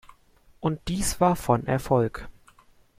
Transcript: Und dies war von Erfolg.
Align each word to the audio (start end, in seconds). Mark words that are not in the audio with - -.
Und 0.59 0.79
dies 0.87 1.21
war 1.21 1.35
von 1.35 1.67
Erfolg. 1.67 2.27